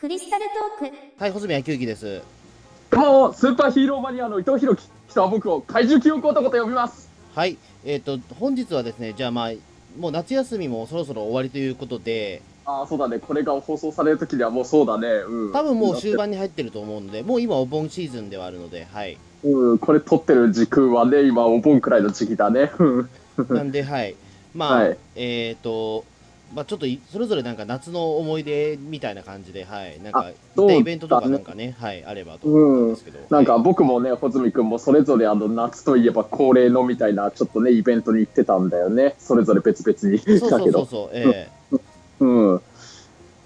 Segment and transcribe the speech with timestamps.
[0.00, 0.46] クリスタル
[0.78, 2.22] トークはい、穂積昭之です。
[2.90, 4.88] どうも、スーパーヒーローマニアの伊藤博樹。
[5.10, 7.10] 人は僕を怪獣記憶男と呼びます。
[7.34, 9.52] はい、えっ、と、本日はですね、じゃあまあ、
[9.98, 13.18] もう夏休みもそろそろ終わりということで、ああ、そうだね。
[13.18, 15.06] これが放送される時にはもうそうだね。
[15.06, 15.52] うん。
[15.52, 19.18] 多分もう終盤に入ってると思うので、もう今お盆シーズンではあるので、はい。
[19.42, 22.72] うん、これ撮ってる時空はね、今お盆くらいの時期だね。
[22.78, 23.10] うん
[23.50, 24.16] なんで、はい。
[24.54, 26.06] まあ、はいえっ、と、
[26.54, 30.00] まあちょっといそれぞれなんか夏の思い出みたいな感じで、はい。
[30.02, 33.18] なんか、ねイベントとかなんかね、はい、あればと思うんですけど。
[33.30, 39.14] なんかはい僕もね、穂積君もそれぞれあの夏といえば恒例のみたいな、ちょっとね、イベントに行ってたんだよね。
[39.18, 40.40] それぞれ別々に。
[40.50, 40.84] だけど。
[40.84, 41.48] そうそうそう、え
[42.20, 42.60] うん。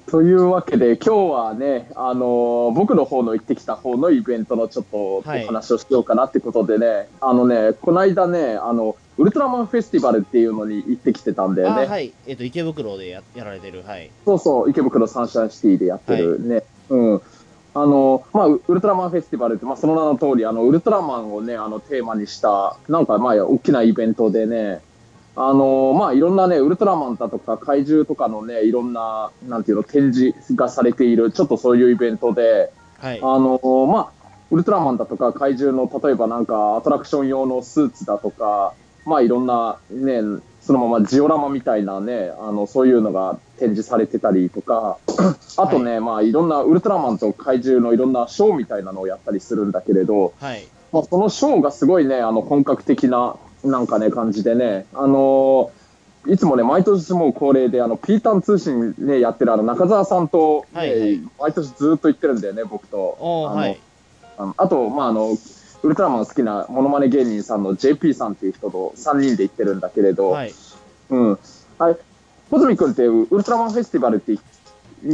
[0.06, 11.82] というわけで、今日はね、あのー僕の方の行ってきた方のイベントのちょっとおはい話をしようかなってことでね、あのね、この間ね、あの、ウルトラマンフェスティバルっていうのに行ってきてたんだえよね。
[11.82, 14.10] あはい、えっ、と、池袋でややられてる、はい。
[14.24, 16.64] そうそう、池袋サンシャインシティでやってるね。
[16.88, 17.22] うん。
[17.76, 24.80] あの、まあ、ウウルトラマンフェスティバルって、まあ、その名の通り、あの、ウルトラマンをね、あの、テーマにした、なんか、まあ、大きなイベントでね、
[25.36, 33.18] あの、まあ、いろんなね、ウルトラマンだとか怪獣とかのね、いろんな、なんていうの、展示がされている、ちょっとそういうイベントで、はい。
[33.20, 33.58] あの、
[33.90, 34.08] まあ、
[34.52, 38.74] ウルトラマンだとか怪獣の、例えばなんか、アトラクション用のスーツだとか、
[39.06, 40.20] まあ、いろんなね、
[40.60, 44.98] そのままジオラマみたいなね、あの、そういうのが展示されてたりとか、
[45.56, 50.66] あとね、まあ、いろんなウルトラマンと怪獣のいろんなショーみたいなのをやったりするんだけれど、はい。
[50.92, 55.70] まあ、そのショーがすごいね、あの、本格的な、なんかね、感じでね、あの
[56.26, 63.18] いつもね、毎年もう恒例で、あの、ピータン通信ね、やってるあの、中澤さんと、ねはいはい毎年ずっと行ってるんだよね、僕と。
[64.36, 65.36] あのあと、まあ、あの、
[65.84, 70.54] ウルトラマン好きなモノマネ芸人さんの JP さんっていう人と3人で行ってるんだけれど、はい。
[71.10, 71.38] うん。
[71.78, 71.96] あれ、
[72.50, 74.40] 穂積君ってウルトラマンフェスティバルって行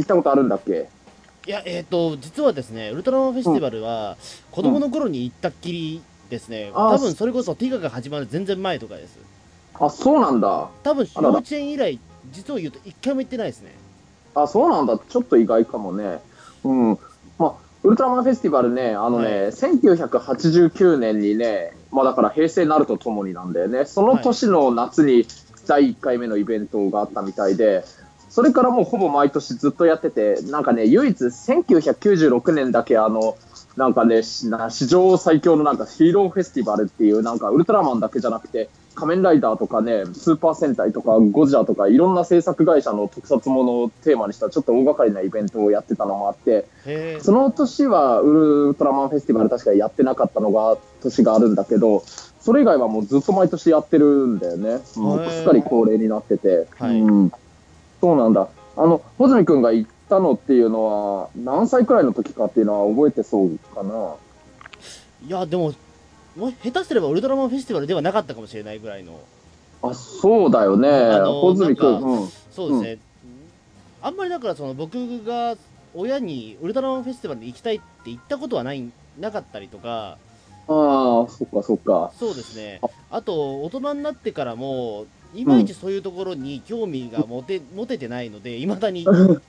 [0.01, 0.87] ったことあるんだっけ？
[1.45, 4.15] いや、えっ、と、実はですね、ウルトラマンフェスティバルは、
[4.51, 9.17] 子供の頃に行ったっきりですね、あー多分それこそティガが始まる全然前とかです。
[9.73, 10.69] あ、そうなんだ。
[10.83, 11.99] 多分幼稚園以来、
[12.31, 13.75] 実を言うと一回も行ってないですね。
[14.35, 14.97] あ、そうなんだ。
[14.97, 16.21] ちょっと意外かもね。
[16.63, 16.99] うん。
[17.37, 17.53] まあ、
[17.83, 23.85] ウルトラマンフェスティバルね、あのね、は1989年にね、まあだから平成になるとともになんだよね。
[23.85, 25.25] その年の夏に
[25.67, 27.83] 第1回目のイベントがあったみたいで、
[28.29, 33.35] それからもうほぼ毎年ずっとやってて、なんかね、唯一1996年だけあの、
[33.75, 34.49] なんかね、史
[34.87, 46.67] 上最強のなんかヒーローフェスティバルっていう、なんかウルトラマンだけじゃなくて、仮面ライダーとかね、スーパー戦隊とかゴジラとかいろんな制作会社の特撮ものをテーマにしたちょっと大掛かりなイベントをやってたのもあって。
[47.21, 52.03] その年はウルトラマンフェスティバル確かやってなかったのが年があるんだけど、
[52.41, 54.79] それ以外はもうずっと毎年やってるんだよね。
[54.95, 56.67] もうすっかり恒例になってて。
[56.77, 57.31] はいうん、
[58.01, 58.49] そうなんだ。
[58.77, 64.15] あの、穂積君が行ったのっていうのは何歳くらいの時かっていうのは覚えてそうかな。
[65.27, 65.71] いや、でも、
[66.35, 69.19] もう下手すればウルトラマンフェスティバルではなかったかもしれないぐらいの。
[69.81, 70.89] あ、そうだよね。
[70.89, 72.29] あのうん。
[72.51, 72.99] そうですね。
[74.01, 75.55] あんまりだからその僕が
[75.93, 78.83] 親にウルトラマンフェスティバルに行きたいって言ったことはない、
[79.19, 80.17] なかったりとか、
[80.67, 82.11] ああ、そっかそっか。
[82.17, 82.79] そうですね。
[83.09, 89.05] あと、大人になってからも、いまいちそういうところに興味が持て,、持ててないので、いまだに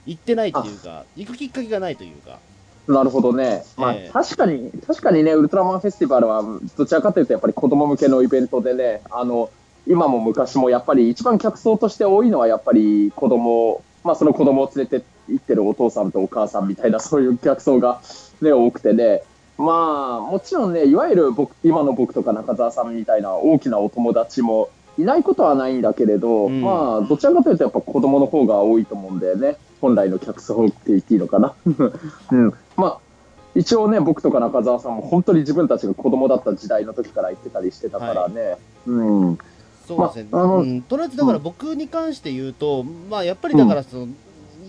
[0.06, 2.40] 行ってないっていうか、 行くきっかけがないというか。
[2.88, 3.64] なるほどね。
[3.76, 6.42] まあ、ええ確かに、確かにね、ウルトラマンフェスティバルは、
[6.76, 9.50] どちらかというと、やっぱり子供向けのイベントでね、あの、
[9.86, 18.00] 今も昔もやっぱり一番客層として多いのは、やっぱり子供、まあその子供を連れて行ってるお父さんとお母さんみたいな、 そういう客層が
[18.40, 19.22] ね、多くてね、
[19.58, 29.56] まあ、もちろんね、いわゆる僕、今の僕とか中澤さんみたいな大きなお友達もいないことはないんだけれど、うんまあ、どちらかというとやっぱ子供の方が多いと思うんだよね。
[29.82, 31.54] 本来の客層って言っていいのかな？
[31.66, 32.54] うん。
[32.76, 32.98] まあ、
[33.54, 38.56] 一応ね、僕とか中澤さんも本当に自分たちが子供だった時代の時から行ってたりしてたからね。
[38.86, 39.38] うん。
[39.86, 40.28] そうですね。
[40.30, 44.08] まああのうん、とりあえずだから僕に関して言うと、まあやっぱりだからその、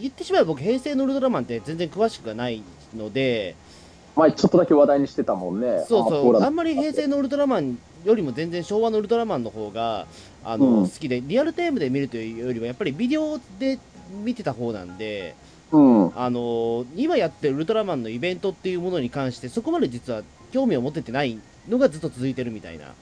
[0.02, 2.64] 言ってしまえば僕平成のウルトラマンって全然詳しくはない
[2.98, 3.56] ので、
[4.16, 5.86] 前ちょっとだけ話題にしてたもんね。
[5.88, 10.08] そうそう、ああんまり平成のウルトラマンよりも全然昭和のウルトラマンの方が
[10.44, 13.80] あの、うん好きで、リアルタイムで見るというよりは、やっぱりビデオで
[14.24, 15.36] 見てた方なんで、
[15.72, 16.12] うん。
[16.18, 20.22] あの今やってるウルトラマンのイベントっていうものに関して、そこまで実は
[20.52, 22.94] 興味を持ててないのがずっと続いてるみたいな。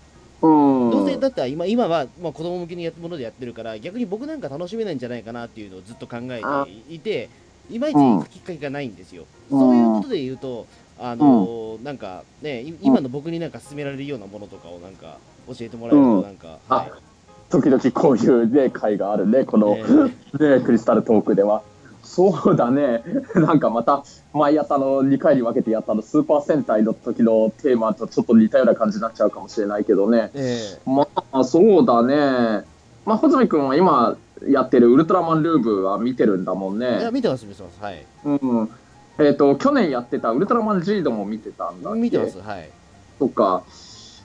[0.41, 0.91] うん。
[0.91, 7.29] どうせだったら今今は、まあ、子供向けにやったものでやってるから逆に僕なんか楽しめないんじゃないかなっていうのをずっと考えていて
[7.69, 10.65] いまいち行くきっかけがないんですよ、うんそういうことで言うと
[10.97, 15.17] あのーなんかねい今の僕になんか勧められるようなものとかをなんか
[15.47, 16.91] 教えてもらえるとなんか、あはい
[17.51, 21.61] 時々こういうね、会があるね、この、えーね、クリスタルトークでは。
[22.03, 23.03] そうだね。
[23.35, 24.03] なんかまた、
[24.33, 30.31] 前やったの2回に分けてやったの、スーパー戦隊の時のテーマとちょっと似たような感じになっちゃうかもしれないけどね。
[30.33, 32.65] えまあ、そうだね。
[33.05, 34.15] まあ、穂積君は今
[34.47, 37.11] やってるウルトラマンルーブは見てるんだもんえいや、ね。
[37.11, 37.81] 見てます、見てます。
[37.81, 38.05] はい。
[38.25, 38.69] うん。
[39.19, 42.69] えっ、と、去年やってたウルトラマンジードも見てたんだ見てます、はい。
[43.19, 43.63] とか。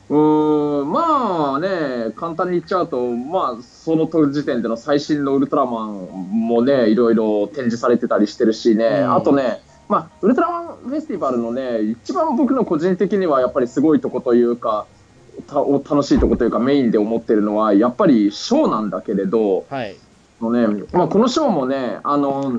[0.09, 14.87] うーん、まあね、簡単に言っちゃうと、まあ、その時点での最新のウルトラマンもね、いろいろ展示されてたりしてるしね、うんあとね、まあ、ウルトラマンフェスティバルのね、一番僕の個人的にはやっぱりすごいとこというか、
[15.47, 19.97] たお楽しいとこというかメインで思ってるのは、やっぱりショーなんだけれど、はい。
[20.41, 22.53] のね、まあ、このショーもね、あの、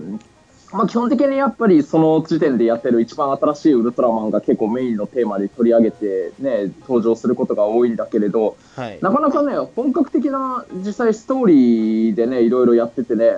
[0.71, 8.99] まあ、基本的にやっぱりその時点でやってる一番新しいウルトラマンが結構メインのテーマで取り上げてね、登場することが多いんだけれど、はい。
[9.01, 13.37] なかなかね、本格的な実際ストーリーでね、いろいろやっててね、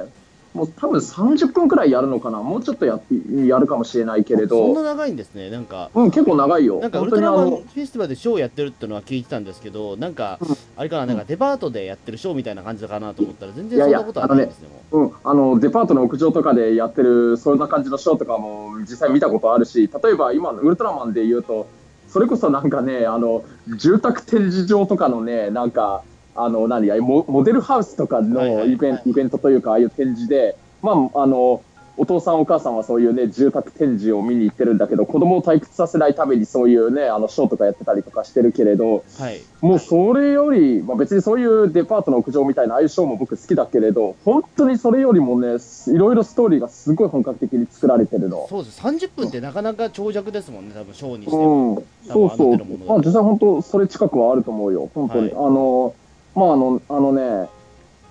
[0.54, 3.00] もう多分30分くらいやるのかな、もうちょっとや
[3.46, 5.50] やるかもしれないけれそんなど、長いんですね。
[5.52, 6.80] なんか、うん、結構長いよ。
[6.80, 14.70] なんかウ本ルトラマンフェスティバルでショーやってるってのは聞いてたんですけど、なんかうん、あれかな、なんかデパートでやってるショーみたいな感じかなと思ったら、全然そんなことはないんですね。
[14.92, 21.68] もうん、あのデパートの屋上とかでやってるそんな感じのショーとかも実際見たことあるし例えば今のウルトラマンで言うと
[22.08, 23.44] それこそなんかねあの
[23.78, 26.04] 住宅展示場とかのねなんか
[26.44, 31.62] あの何やモモデルハウスとかのイベン,、イベントというかああいう展示でまああの
[32.00, 39.42] お父さんお母さんはそういうね住宅展示を見に行ってるんだけど子供を退屈させないためにそういうねあのショーとかやってたりとかしてるけれどうはい。
[39.60, 45.58] もうそれより、まあ、別にそういうデパートの屋上みたいなああいうショーも僕好きだけれど本当にそれよりもね
[45.88, 48.48] いろいろストーリーがすごい本格的に作られてるの。
[48.50, 48.80] そうです。
[48.80, 51.74] 30分ってなかなか長尺ですもんね、多分ショーにしても。
[51.74, 52.58] うん、そうそう
[52.88, 55.94] まあ実際本当それ近くはあると思うよ本当に、はいあの
[56.36, 57.50] まああのあのね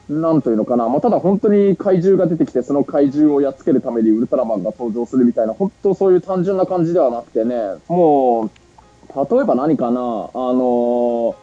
[0.09, 7.55] なんというのかな、まあ、ただ本当に怪獣が出てきてその怪獣をやっつけるためにウルトラマンが登場するみたいな本当そういう単純な感じではなくてね
[7.89, 8.51] もう
[9.15, 10.03] 例えば何かなあ
[10.35, 11.37] の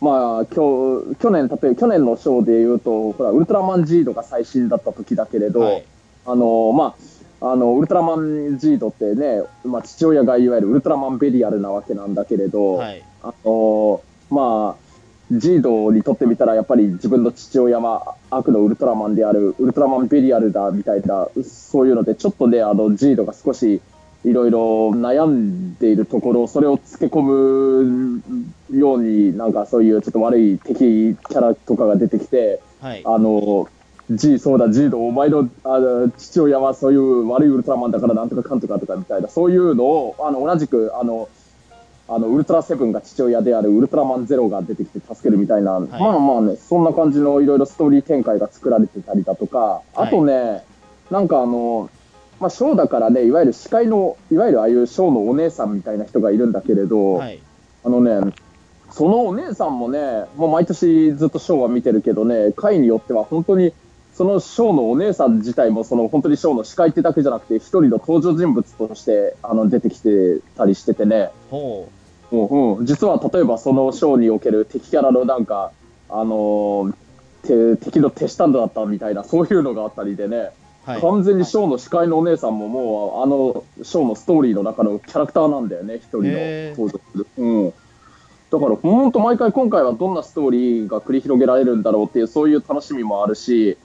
[0.00, 5.84] まあ今日去年例えば去年のショーで言うとほらウルトラマンジードが最新だった時だけれど、はい。
[6.26, 6.96] あのま
[7.40, 13.02] あ、あのウルトラマンジードってね、まあ、父親がいわゆるウルトラマンベリアルなわけなんだけれど、はい。
[13.22, 14.85] あのまあ、
[15.30, 23.80] ジードにとってみたらやっぱり自分の父親は悪のウルトラマンであるウルトラマンベリアルだみたいなそういうのでちょっとねあのジードが少し
[24.24, 28.22] いろいろ悩んでいるところそれをつけ込む
[28.70, 32.60] ようになんかそういうちょっと悪い敵キャラとかが出てきて。
[32.80, 33.02] はい。
[33.04, 33.68] あの、
[34.10, 41.28] G、そうだ、G のお前のあの父親はそういう悪いウルトラマンだからなんとかかんとかとかみたいな、そういうのを、あの、同じく、あの、
[42.08, 50.64] あの、ウルトラセブンが父親であるウルトラマンゼロが出てきて助けるみたいな、まあまあね、そんな感じのいろいろストーリー展開が作られてたりだとか、あとね、
[51.10, 51.90] なんかあの、
[52.40, 57.40] まあ、ショーだからね、いわゆる司会の、いわゆるああいうショーのお姉さんみたいな人がいるんだけれど、はい。
[57.84, 58.32] あのね、
[58.90, 63.72] そのお姉さんもね、もう毎年ずっとショーは見てるけどね、回によっては本当に、
[64.16, 71.88] そのショーのお姉さん自体も、その本当にショーの司会ってだけじゃなくて、一人の登場人物としてあの出てきてたりしててね、ほ
[72.32, 75.70] うんうん、実は例えばそのショーにおける敵キャラのなんか、
[76.08, 76.94] あのー
[77.46, 80.50] て敵の手下だったみたいな、そういうのがあったりでね、
[80.86, 80.90] う。
[80.90, 81.00] はい。
[81.00, 86.30] 完全にショーの司会のお姉さんももうあのショーのストーリーの中のキャラクターなんだよね、一人の
[86.70, 87.26] 登場する。
[87.36, 87.72] うん。
[88.50, 93.76] だから本当毎回今回はどんなストーリーが繰り広げられるんだろうっていうそういう楽しみもあるし、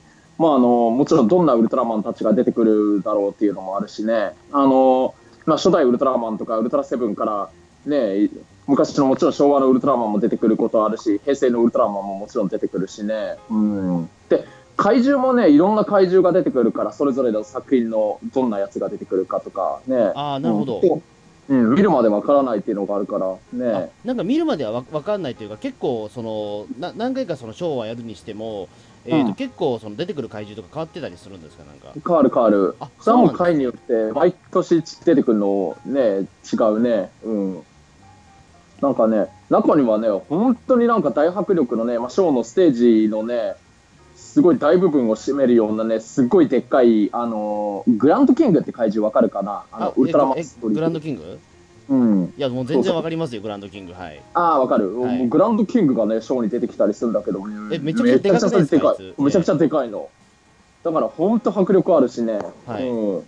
[0.41, 4.31] まああのもちろんどんなウルトラマンたちが出てくるだろうっていうのもあるしね。
[4.51, 5.13] あの
[5.45, 7.49] まあ初代ウルトラマンとかウルトラセブンから
[7.85, 8.27] ね
[8.65, 13.35] 昔のもちろん昭和のウルトラマンも出てくることあるし平成のウルトラマンももちろん出てくるしね。
[13.51, 14.09] うん。
[14.29, 14.45] で
[14.77, 19.95] 怪獣もねいろんな怪獣が出てくるからそれぞれの作品のどんなやつが出てくるかとかね。
[20.15, 20.81] ああ、なるほど。
[20.81, 21.03] うん
[21.49, 23.91] うん、見るまでわからないっていうのがあるからあね。
[24.05, 28.69] なんか見るまではわわかんないというか、結構、その、な何回かそのショーはやるにしても、
[29.05, 31.93] えーとうん結構その出てくる怪獣とか変わってたりするんですか、なんか？
[31.93, 32.75] 変わる変わる。
[32.79, 37.09] あそれはもう回によって毎年出てくるのね違うね。
[37.23, 37.63] うん。
[38.81, 42.71] なんかね中にはね本当になんか大迫力のね、まあ、ショーのステー
[43.03, 43.53] ジのね
[44.15, 49.65] すごい大部分を占めるようなねすっごいでっかいあのグランドキングって怪獣わかるかな？
[49.71, 51.39] あのウルトラマンえストーリーグランドキング？
[51.91, 52.33] うん。
[52.37, 53.91] いや、もう全然わかりますよ、グランドキング。
[53.93, 54.21] はい。
[54.33, 59.23] ああ、わかる、はいグランドキングがね、ショーに出てきたりするんだけど、えめちゃくちゃでかいですかめちゃくちゃでかあいつい。
[59.23, 60.09] めちゃくちゃでかいの。
[60.85, 62.39] だから、ほんと迫力あるしね。
[62.65, 63.23] はいうん。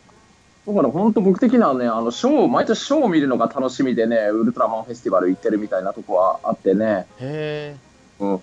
[0.65, 7.05] だから、ほんと僕的にはね、あの、ショー、毎年ショーを見るのが楽しみでね、ウルトラマンフェスティバル行ってるみたいなとこはあってね。
[7.20, 7.75] へ
[8.20, 8.41] うん。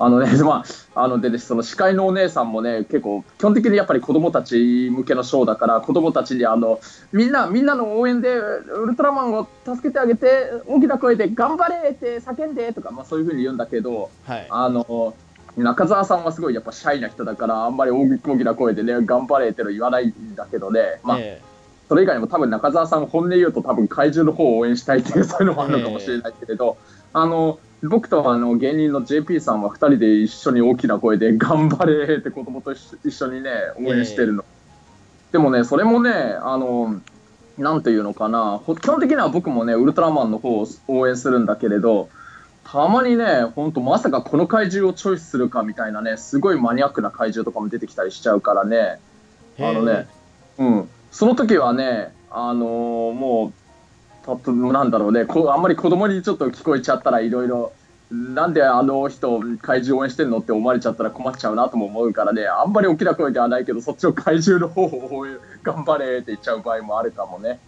[0.00, 0.64] あのね、 ま
[0.94, 6.80] あ、あのでね、その司会のお姉さんもね、結構、基本的にやっぱり子供たち向けのショーだから、子供たちにあの、
[7.12, 14.46] みんな、みんなの応援で、ウルトラマンを助けてあげて、大きな声で、頑張れって叫んでとか、まあそういうふうに言うんだけど、はい。
[14.48, 15.14] あの、
[15.58, 21.42] 中澤さんはすごいやっぱシャイな人だから、あんまり大きな声でね、頑張れっての言わないんだけどね、まあ、え
[21.90, 26.76] それ以外にも多分中澤さん本音言うと多分怪獣の方を応援したいっていうそういうのもあるのかもしれないけれど、
[27.12, 34.44] あの僕とあの芸人の JP さんは2人で一緒に大きな声で 頑張れって子供と一緒にね応援してるの、
[35.32, 36.10] でもねそれもね
[36.42, 37.00] あの
[37.56, 42.08] なんていうのかなほ基本的には僕もねウルトラマンの方を応援するんだけれど
[42.70, 49.00] たまにね、本当まさかこの怪獣をチョイスするかみたいなね、すごいマニアックな怪獣とかも出てきたりしちゃうからね、
[49.58, 50.06] えあのね、
[50.56, 53.59] うん、その時はね、あのーもう、
[54.24, 55.24] たとなんだろうね。
[55.24, 57.72] こ、あんまり子供にちょっと聞こえちゃったらいろいろ、
[58.10, 67.60] なんであの人、怪獣応援してんのって思われちゃったら困っちゃうなとも思うからね、あんまり大きな声ではないけど、そっちの怪獣の方を応援頑張れって言っちゃう場合もあるかもね。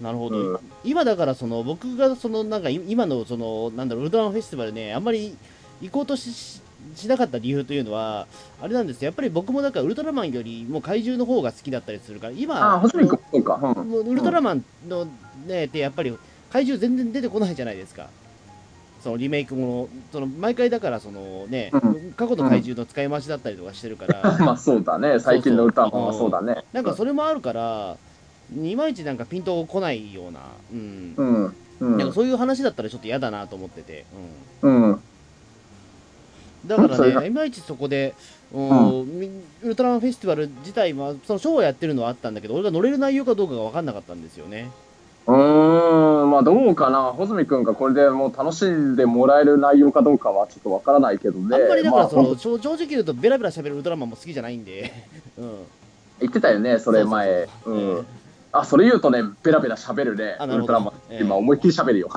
[0.00, 0.58] なるほど、うん。
[0.82, 5.36] 今だからその僕がそのなんかい今のそのなんだろうウルトラマンフェスティバルねあんまり
[5.82, 6.62] 行こうとし
[6.94, 8.26] ししなかった理由というのは
[8.60, 9.06] あれなんですよ。
[9.06, 13.18] やっぱり僕もだからウルトラマンよりも怪獣の方が好きだったりするから今ああ、細うか。
[13.62, 13.92] うん。
[13.92, 15.06] ウルトラマンの
[15.46, 16.16] ねってやっぱり
[16.50, 18.08] 怪獣全然出てこないじゃないですか。
[19.02, 26.64] そのリメイクものその毎回だからそのね、う過去の怪獣の使い回しだったりとかしてるから、 まあそうだね、最近の歌はそうだね。
[26.72, 27.96] なんかそれもあるから
[28.54, 30.40] いまいちなんかピンとこないような
[30.72, 31.14] うん。
[31.16, 31.56] うん。
[31.80, 31.96] うん。
[31.96, 34.04] なんかそういう話だったらちょっと嫌だなと思ってて、
[34.62, 34.82] うん。
[34.86, 35.02] うん、
[36.66, 38.14] だからね、いまいちそこで、
[38.52, 39.30] うんみ
[39.62, 44.70] ウルトラマンフェスティバル自体は、そのショーをやってるのはあったんだけど、俺が乗れる内容かどうかが分かんなかったんですよね。
[45.26, 51.56] うーん、まあどうかな、穂積君がこれでもう楽しんでもらえる内容かどうかはちょっとわからないけどね。
[51.56, 54.92] あんまりだからその、まあ正正直言うと、ベラベラ喋るウルトラマンも好きじゃないんで、
[55.38, 55.52] うん、
[56.20, 57.46] 言ってたよね、それ前。
[57.64, 58.06] そうそうそううん。
[58.52, 60.94] あ、それ言うとね、ベラベラ喋るね、あなるほどウルトラマン。
[61.10, 62.10] ええ今思いっきり喋るよ。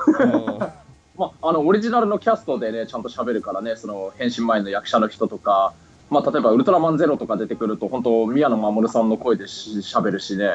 [1.16, 5.72] うんまあ、あの、オリジナルのキャストでね、ちゃんと喋るからね、その、変身前の役者の人とか、
[6.10, 10.48] まあ、例えば、ウルトラマンゼロとか出てくると、本当宮野真守さんの声でし喋るしね、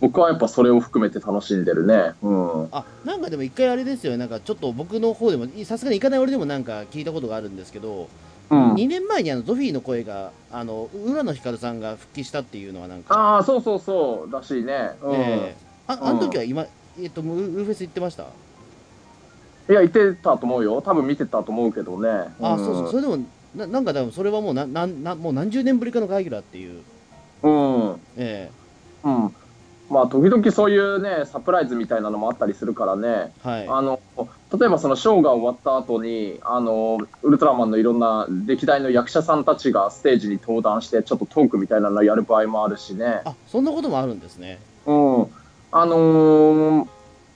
[0.00, 2.12] 僕はやっぱそれを含めて楽しんでるね。
[2.22, 2.68] うん。
[2.72, 8.08] あなんかでも一回あれですよ、なんかちょっと僕の方でも、さすがに行かない俺でもなんか聞いたことがあるんですけど、
[8.50, 14.92] うん、2年前にあのゾフィーの声が、あの浦野光さんが復帰したっていうのは、なんか、ああ、そうそうそう、らしいね。
[15.02, 15.14] うん。
[15.14, 16.66] ええあうんあの時は今、
[17.00, 17.24] えっと、ウ
[17.58, 18.24] ルフェス行ってました？
[19.68, 20.82] いや、言ってたと思うよ。
[20.82, 22.08] 多分見てたと思うけどね。
[22.40, 23.18] あ、んそうそう、それでも、
[23.54, 26.82] ななんか多分それはもうななんなもう何十年ぶりかの会議だっていう、
[27.42, 27.90] うん。
[27.92, 28.00] うん。
[28.16, 28.50] え
[29.90, 33.32] まあ、時々そういうね、サプライズみたいなのもあったりするからね。
[33.44, 33.68] えはい。
[33.68, 34.00] あの、
[34.58, 43.20] 例えばそのショーが終わった後に、あの、ウルトラマンのいろんな歴代の役者さんたちがステージに登壇して、ちょっとトークみたいなのやる場合もあるしね。
[43.24, 44.58] あ、そんなこともあるんですね。
[44.86, 45.26] うん。
[45.70, 46.88] あのー、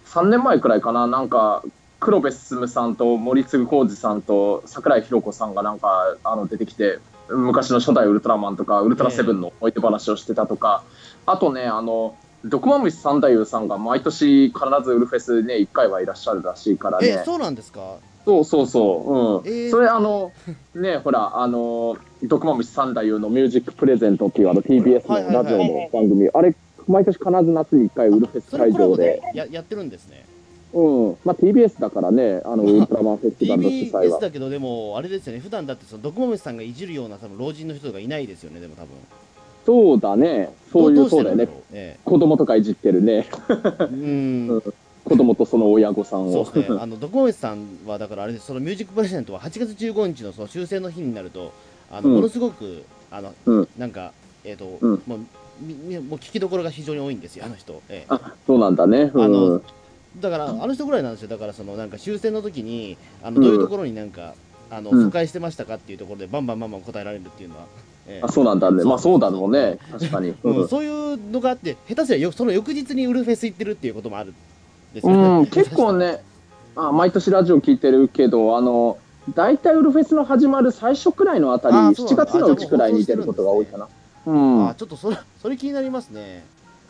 [0.07, 1.63] 3年前くらいかな、なんか、
[2.01, 10.83] 黒部進さんと森次浩二さんと桜井宏子さんがなんかあの出てきて昔の初代ウルトラマンとかウルトラセブンの思い出話をしてたとか、
[11.27, 17.97] あとねあの毒まむし三太夫さんが毎年必ずウルフェスね1回はいらっしゃるらしいからえね、そうなんですか？
[18.25, 19.53] そうそうそう、うん。
[19.53, 19.71] えー。
[19.71, 20.33] それあの
[20.75, 26.55] ねほらあの毒まむし三太夫のミュージックプレゼントっていうあの TBS のラジオの番組、あれ
[26.87, 29.21] 毎年必ず夏に1回ウルフェス会場で。
[29.35, 30.25] ややってるんですね。
[30.73, 34.21] うん、まあ TBS だからね、あのウルトラマンフェスティバルの主催 TBS は。
[34.21, 38.89] だけど、でも、あれですよね、普段だってその、ドクモムシさんがいじるような多分老人の人がいないですよね、でも多分。
[39.65, 41.63] そうだね、そういう、そうだよねしてるんろ、う？
[41.73, 44.63] え子供とかいじってるね、えうん。
[45.05, 46.45] 子供とその親御さんを。
[46.45, 51.53] そうですね、あのドクモムシさんは、だからあれです、そのミュージックプレゼントは8月15日のその終戦の日になると、
[51.91, 52.15] あのうん。
[52.17, 53.69] ものすごく、あのうん。
[53.79, 54.13] なんか、
[54.45, 55.03] えっ、と、うん。
[55.07, 55.25] もうも
[55.67, 57.83] う聞きどころが非常に多いんですよ、あの人。
[57.89, 58.07] ええ。
[58.09, 59.11] あそうなんだね。
[59.13, 59.61] うん、あの
[60.17, 64.35] だから、あの人ぐらいなんですよ、だから、そのなんか終戦の時に、あのどういうところになんか、
[64.71, 65.05] あのうん。
[65.05, 67.67] 疎開してましたかっていうところで、バンバンバンバン答えられるっていうのは、
[68.07, 68.25] ええ。
[68.25, 70.31] あそうなんだね、まあそうだろうね、確かに。
[70.43, 70.65] ううん。
[70.65, 74.35] ん、そういうのがあって、下手すりゃよその翌日にウルフェス行ってるっていうこともあるん
[74.95, 75.23] ですよね。
[75.41, 76.23] うん、 結構ね
[76.77, 78.99] あ、毎年ラジオ聞いてるけど、あの
[79.35, 83.89] 大体ウルフェスの始まる最初くらいのあたり、7あそうなんだ月のうちくらいに出ることが多いかな。
[84.27, 84.69] うん。
[84.69, 86.45] あちょっとそれそれ気になりますね。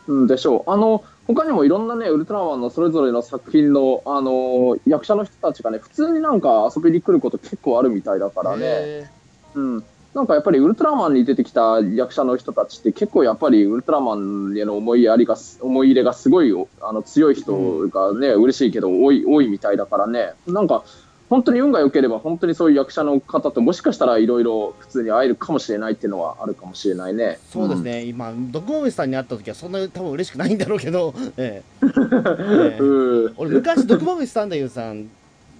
[0.08, 0.70] うん、でしょう。
[0.70, 8.62] あの、他にもいろんなね、ウルトラマンのそれぞれの作品の、あの役者の人たちがね、普通になんか遊びに来ること結構あるみたいだからね。
[8.64, 9.10] へ
[9.54, 9.84] うん。
[10.14, 20.32] なんかやっぱりウルトラマンに出てきた役者の人たちって結構やっぱりウルトラマンへの思いやりがす、思い入れがすごいあの強い人がね、嬉しいけど多い、多いみたいだからね。
[20.46, 20.84] なんか、
[21.30, 27.38] 本当に運が良ければ、本当にそういう役者の方ともしかしたらいろいろ普通に会えるかもしれないっていうのはあるかもしれないね。
[27.50, 33.24] そうですね、今、ドクモメさんに会った時は、そんな多分嬉しくないんだろうけど、 ええええうん。
[33.24, 33.34] うん。
[33.36, 35.08] 俺、昔、ドクモメスサンダユーさん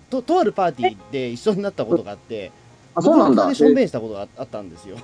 [0.09, 2.51] と、とあるパーティーで一緒になったことがあって、
[2.95, 3.43] あ、そうなんだ。
[3.43, 4.97] 僕の証え明したことがああったんですよ。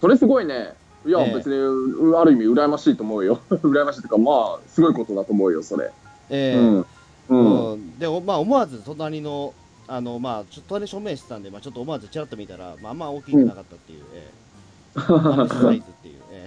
[0.00, 0.74] それすごいね。
[1.06, 3.40] いや、ええ別に、うある意味羨ましいと思うよ。
[3.50, 5.90] 羨ましいというか、まあ、すごいことだと思うよ、それ。
[6.30, 6.86] ええうん。
[7.28, 7.72] うん。
[7.72, 9.54] うんで、おまあ、思わず隣の、
[9.88, 14.48] あの、まあ、ちょっと隣証明してたんで、まあ、ちょっと思わずちらっと見たら、まあ、あんま大きくなかったっていう、ええ。
[14.94, 16.46] アンデスサイズっていう、え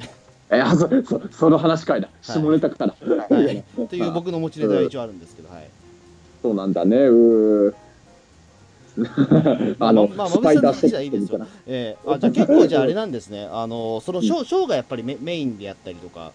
[0.52, 0.62] え。
[0.62, 5.72] あそそその話かいだ、下ネタから、えはい、 という僕の持ちネタは一応あるんですけど、はい。
[6.44, 6.98] そうなんだね。
[6.98, 7.76] うー。
[9.80, 11.48] あの、まあ、まあ、スパイダーまあ、いいですよ。
[11.66, 12.10] ええ。
[12.10, 13.48] あ、じゃあ結構じゃああれなんですね。
[13.50, 16.34] あの、そのショー、ショーがやっぱりメメインでやったりとか。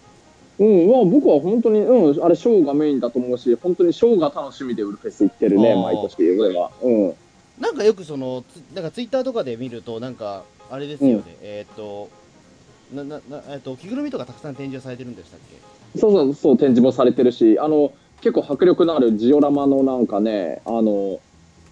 [0.59, 6.71] うん、まあ僕は本当に、うん、あれ、ショーがメインだと思うし、本当にショーが楽しみでウルフェス行ってるね、毎年、俺は。
[6.81, 7.13] うん。
[7.59, 11.15] なんかよくその、つなんかツイッターとかで見ると、なんか、あれですよね。
[11.15, 12.09] うんえっ、と、
[12.93, 15.39] な、な、な、えっ、と、着ぐるみとかたくさん展示されてるんでしたっ
[15.93, 15.99] け？
[15.99, 21.19] そうそうそう、展示もされてるし、あの、結構迫力のあるジオラマのなんかね、あの、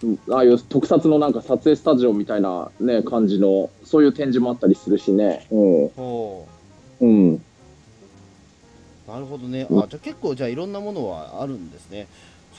[0.04, 5.48] うんああいう特撮のなんか撮影スタジオみたいなね、感じの、そういう展示もあったりするしね。
[5.50, 5.88] うん。
[5.96, 6.48] ほ
[7.00, 7.42] うん。
[9.08, 9.12] う。
[9.12, 9.68] なるほどね。
[9.70, 12.08] うんあ、じゃあ結構じゃあいろんなものはあるんですね。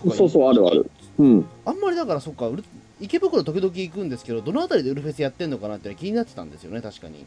[0.05, 0.91] っかそうそう、あるある。
[1.19, 1.47] うん。
[1.65, 2.51] あんまりだからそっか、
[3.01, 7.25] 池袋時々行くんですけど、どのあたりでウルフェスやってんのかなって気になってたんですよね、確かに。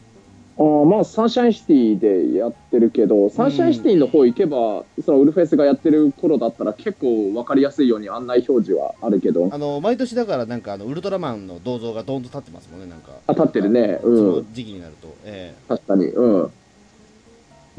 [0.58, 13.12] あーまあ、サンシャインシティでやってるけど、サンシャインシティの方行けば、そのウルフェスがやってる頃だったら結構わかりやすいように案内表示はあるけど、あの、毎年だからなんかあの、ウルトラマンの銅像がドーンと立ってますもんね、なんか。
[13.28, 14.00] あ、立ってるね。
[14.02, 14.36] そうん。
[14.36, 15.08] の時期になると。
[15.24, 16.08] ええ確かに。
[16.08, 16.52] うん。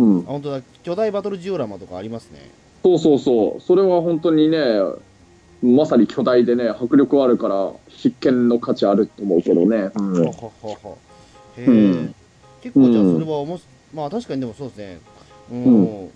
[0.01, 0.23] うんあ、。
[0.27, 2.51] 本当だ、巨大バトルジオラマとかありますね。
[2.83, 3.61] そうそうそう。
[3.61, 4.59] それは本当にね、
[5.63, 9.91] まさに巨大でね、迫力あるから、必見の価値あると思うけどね。
[9.95, 10.99] うんほほほほ
[11.57, 12.15] へえ、うん
[12.63, 13.65] 結構じゃあそれはおもし、
[13.95, 14.99] まあ確かにでもそうですね。
[15.53, 16.05] うん。
[16.07, 16.11] う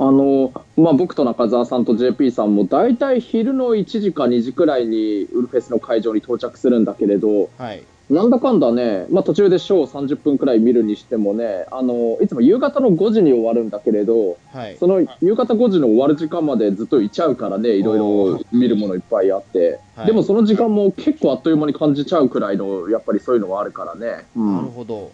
[0.00, 7.82] あの、まあ、僕と中澤さんと JP さんも大体昼の1時か2時くらいにウルフェスの会場に到着するんだけれど、はい。
[8.10, 14.78] なんだかんだね、まあ、途中でショー30分くらい見るにしてもね、あの、いつも夕方の5時に終わるんだけれど、はい。
[14.78, 24.26] その夕方5時の終わる時間までずっといちゃうからね、いろいろ見るものいっぱいあって、はいでもその時間も結構あっという間に感じちゃうくらいの、やっぱりそういうのはあるからね。
[24.36, 24.70] うなるん。
[24.70, 25.10] ほど。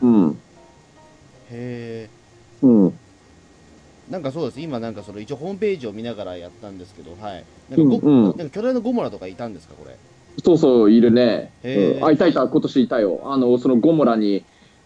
[0.00, 0.30] うん。
[1.50, 2.10] へえ。
[2.62, 2.98] うん。
[4.10, 4.60] なんかそうです。
[4.60, 7.44] 今なんかその一応ホームページを見ながらやったんですけど、はい。
[7.70, 9.96] なんかご、うんうんなんか巨大なゴモラとかいたんですか、これ？
[10.44, 11.52] そうそう、いるね。
[11.64, 13.20] うん、あ、いたいた、今年いたよ。
[13.24, 14.44] あの、そのゴモラに、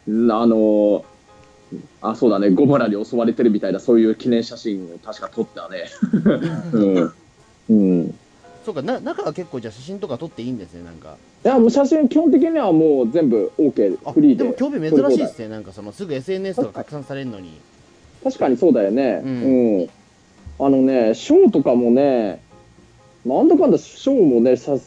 [0.08, 1.04] んあの、
[2.00, 5.86] あ、そうだね、ゴモラに襲われてるみたいな、そういう記念写真を確か撮ったね。
[6.72, 7.12] うん。
[7.70, 8.18] うん。
[8.64, 11.16] そうか、な、中は結構じゃあ写真とか撮っていいんですね、なんか。
[11.44, 14.44] いや、もう写真、基本的にはもう全部 OK、あ、フリーで。
[14.44, 15.48] でも興味珍しいですね。
[15.48, 17.60] なんかそのすぐ SNS とか拡散されるのに。
[18.24, 19.20] 確かにそうだよね。
[19.24, 19.88] ううんん。
[20.58, 22.40] あのね、ショーとかもね、
[23.24, 24.78] なんだかんだショーもね、さ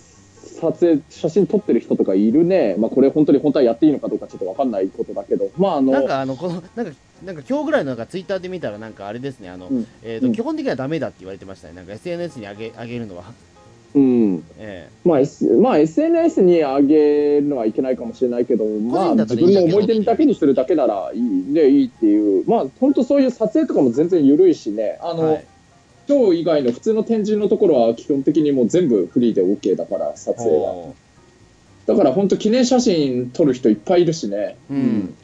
[0.60, 2.76] 撮影、写真撮ってる人とかいるね。
[2.78, 5.50] まあこれ本当に本当はやっていいのかどうかちょっとわかんないことだけど。
[5.58, 6.92] まああの、なんかあの、この、なんか、
[7.26, 11.74] なんか今日ぐらいのなんかツイッターで見たらなんかあれですね、あの、うんえっ、と、うん基本的にはダメだって言われてましたね。
[11.76, 13.34] なんか SNS に上げ、上げるのは。
[13.96, 14.44] うん。
[14.58, 25.46] えまあ、S まあ、SNS に上げるのはいけないかもしれないけど、まあ、自分の思い出だけにするだけならいい,、ね、いいっていう、まあ、本当そういう撮影とかも全然緩いしね、あえの、はい。
[26.10, 30.74] ショー以外の普通の展示のところは基本的にもう全部フリーで OK だから、撮影は。
[30.74, 30.96] ほ
[31.86, 34.58] だから本当記念写真撮る人いっぱいいるしね。
[34.72, 35.16] ううん。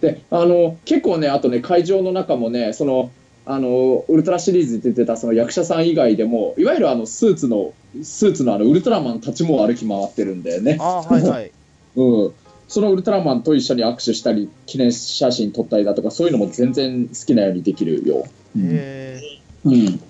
[0.00, 3.10] で、あの、結構ね、あとね、会場の中もね、その、
[3.44, 10.78] あの、ウルトラシリーズで出てたその役者さん以外でも、いわゆるあの、スーツの、スーツのあの、ウルトラマンたちも歩き回ってるんだよね。
[10.78, 11.50] はいはい。
[11.96, 12.32] うん。
[12.66, 18.24] そのウルトラマンと一緒に握手したり、記念写真撮ったりだとか、そういうのも全然好きなようにできるよ。
[18.58, 19.20] へえ。
[19.66, 20.00] うん。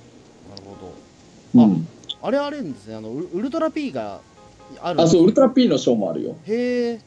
[1.54, 1.88] うん。
[2.22, 2.96] あれあるんですね。
[2.96, 4.20] あの、ウルトラ P が
[4.80, 6.36] あるあ、そう、ウルトララ P のショーもあるよ。
[6.46, 7.00] へえ。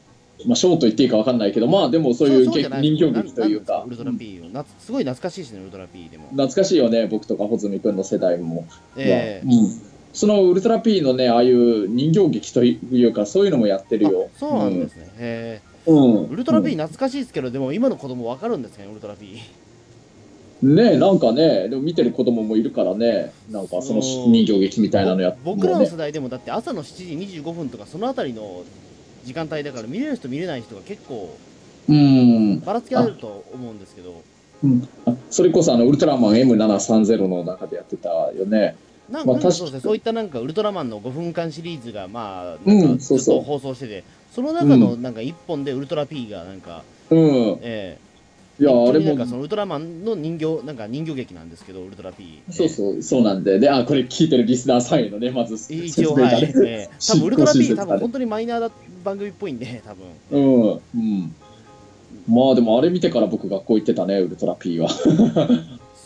[0.46, 6.28] まあ、ショーと言っていいかわかんないけど、まあ、でもそういう人形劇というかウルトラ P をすごい懐かしいですね、ウルトラ P でも。
[6.28, 8.64] 懐かしいよね、僕とか穂積君の世代も。
[8.96, 9.80] ええうん。
[10.12, 14.30] そのウルトラ P のね、ああいう人形劇というか、そういうのもやってるよ。
[14.36, 15.10] あそうなんですね。
[15.18, 15.96] へうん。
[15.96, 16.28] うんえ。
[16.30, 19.40] ウルトラ P 懐かしいですけど、でも今の子供わかるんですかね、ウルトラ P。
[20.62, 24.32] ねなんかね、でも見てる子供もいるからね、なんかそのうん。
[24.32, 28.64] 人形劇みたいなのやって僕らの世代でもだって朝の7時25分とかそのあたりの
[29.24, 31.36] 時間帯だから見れる人見れない人が結構
[31.88, 32.60] うん。
[32.60, 34.22] ばらつきあると思うんですけど。
[34.64, 34.88] うん。
[35.06, 38.76] あそれこそあのウルトラマン M730 の中でやってたよね。
[39.10, 47.58] なんまあ確かなんかそうですね、そういったなんかウルトラマンの5分間シリーズが、まあ、ずっと放送してて、その中のなんか1本でウルトラ P がなんか、うん。
[47.62, 47.98] え
[48.60, 52.42] いや、あれもなんか、そのウルトラマンの人形、なんか人形劇なんですけど、ウルトラ P。
[52.50, 53.60] そうそう、そうなんで。
[53.60, 56.52] で、あ、これ聞いてるリスナーさんへのね、まずえー一応、はい。
[57.06, 58.70] 多分ウルトラ執 P、多分本当にマイナーだ
[59.04, 60.06] 番組っぽいんで、多分。
[60.32, 60.70] うん。
[60.72, 61.34] うん。
[62.28, 64.88] まあでもあれ見てから僕学校行ってたね、ウルトラ P は。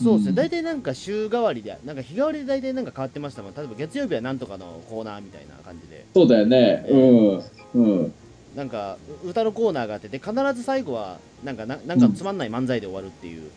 [0.01, 6.85] そうですね、うん大体なんか週替わりで、なんか日替わりで大体なんか変わってましたもん、例えば月曜日はなんとかのコーナーみたいな感じで、そうだよね。
[6.89, 7.41] うん。
[7.75, 8.13] うん。
[8.55, 13.49] なんか歌のコーナーがあって、で必ず最後はなんかななんかつまんない漫才で終わるっていう、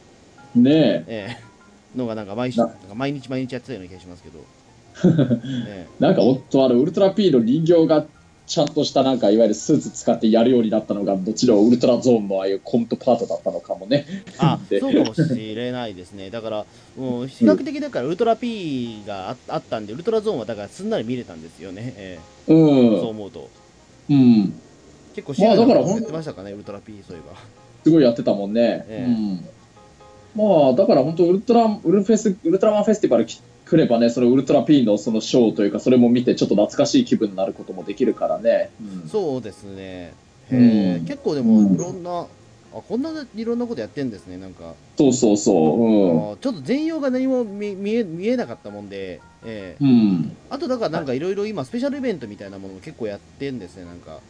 [0.54, 1.04] ねえ。
[1.06, 1.56] ええ
[1.96, 4.44] のがなんか毎週ななんか毎日毎日やってたような気がしますけど、
[5.66, 8.06] えなんか、おっと、あの、ウルトラ P の人形が、
[8.46, 14.06] ちゃんとした、なんか、いわゆるスーツ使ってやるようになったのが、もちろん、ウルトラゾーンのああいうコントパートだったのかもね。
[14.08, 22.52] えあ でそうかもしれないですね、だから、もう比較的だからウルトラ P がああったんで、ウルトラゾーンはだからすんなり見れたんですよね、えう。
[22.52, 23.50] えそうん思うと。
[24.08, 24.54] うん。
[25.16, 27.38] 結構まあだからほんやってましたかね、ウルトラ P、そういえば。
[27.84, 28.84] すごいやってたもんね。
[28.88, 29.48] ええうん。
[30.36, 38.70] まあ、だから本当、ウルトラ、ウルフェス、ウルトラマンフェスティバルき来ればね、そのウルトラ P のそのショーというか、それも見て、ちょっと懐かしい気分になることもできるからね。
[38.80, 40.12] うんそうですね。
[40.52, 42.26] うん結構でもうんいろんな、あ
[42.86, 44.74] こんないろんなことやってんですね、なんか。
[44.98, 45.80] そうそうそう。
[45.80, 46.32] うん。
[46.32, 50.36] あちょっと全容が何も見見え見えなかったもんで、ええうん。
[50.50, 54.20] あとだからなんかいろいろ今スペシャルイベントみたいなものも結構やってんですね、なんか。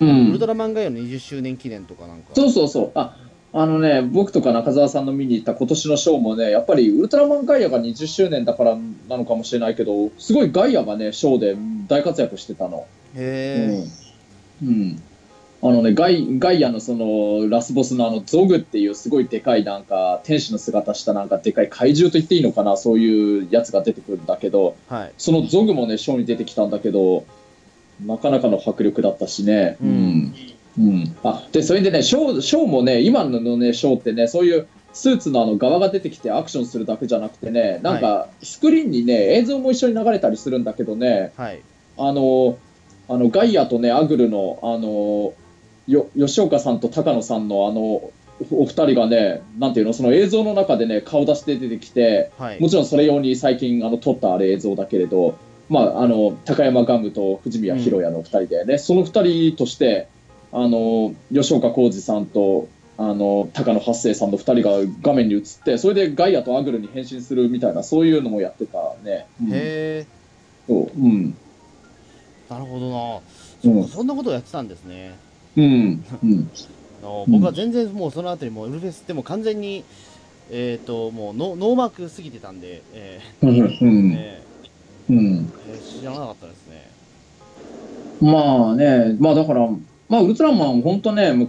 [0.00, 2.34] うんウルトラマンガイアの20周年記念とかなんか。
[2.34, 2.90] そうそうそう。
[2.94, 3.16] あ、
[3.52, 8.76] あのね、僕とか中澤さんの見に行った今年のショーもね、やっぱりウルトラマンガイアが20周年だから
[9.08, 11.56] なのかもしれないけど、すごいガイアがね、ショーで
[11.88, 12.86] 大活躍してたの。
[13.16, 13.84] へ
[14.62, 14.68] え、うん。
[14.68, 15.02] うん。
[15.60, 25.12] あのね、ガイガイアのそのラスボスのあのゾグっていうすごいでかいなんか天使の姿したなんかでかい怪獣と言っていいのかなそういうやつが出てくるんだけどはい。
[25.18, 27.24] そのゾグもねショーに出てきたんだけど
[28.04, 29.76] なかなかの迫力だったしね。
[29.82, 30.34] うん。
[30.78, 41.62] うん、あでそれでねショーショーもね今のねショーってねそういうスーツのあの側が出てきてアクションするだけじゃなくてねなんかスクリーンにね映像も一緒に流れたりするんだけどねはい。
[41.96, 42.58] あの
[43.08, 45.34] あのガイアとねアグルのあの
[45.88, 48.12] よ吉岡さんと高野さんのあのお
[48.50, 52.60] お二人がねなんていうのその映像の中でね顔出して出てきてはい。
[52.60, 55.36] もちろんそれ用に最近あの撮ったあれ映像だけれど、
[55.68, 60.08] まあ、あの高山ガムと藤宮博也の2人でね、その2人として
[60.52, 69.26] あの吉岡浩二さんとあの高野八生さんの2人が画面に映ってそれでガイアとアグルに変身するみたいなそういうのもやってたね。
[69.40, 69.48] うん。
[69.48, 70.06] へえ、
[70.66, 70.98] そう。
[70.98, 71.36] うん。
[72.48, 73.72] なるほどな。
[73.76, 73.84] うん。
[73.84, 75.16] そそんなことをやってたんですね。
[75.56, 75.64] うん。
[76.24, 76.50] うん。
[77.02, 79.84] あの僕は全然もうそのあたりもうウルフェスってもう完全に、
[80.50, 83.50] えっ、と、もうノノーマークすぎてたんで、えうん。
[83.50, 84.12] うーん。
[84.16, 84.42] え
[85.10, 85.52] うん
[85.98, 86.90] 知らなかったですね。
[88.20, 89.68] まあね、まあだから、
[90.08, 91.48] まあウルトラマン、本当ね、む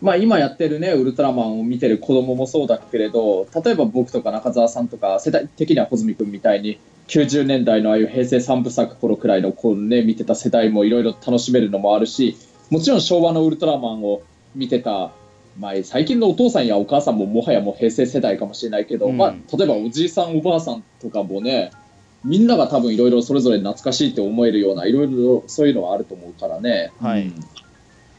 [0.00, 12.36] まあ今やってるね、ウルトラマンを見てる子供もそうだけれど、例えば僕とか中澤さんとか、世代的には小泉君みたいに、90年代のああいう平成三部作頃くらいの子ね、見てた世代もいろいろ楽しめるのもあるし、
[12.70, 14.22] もちろん昭和のウルトラマンを
[14.54, 15.10] 見てた、
[15.58, 21.72] まあ最近のお父さんやお母さんももはやもう平成世代かもしれないけど、うんまあ例えばおじいさんおばあさんとかもね、
[22.28, 26.92] みんなが多分いろいろそれぞれ懐かしいって思えるようないろいろそういうのはあると思うからね。
[27.00, 27.34] はいうん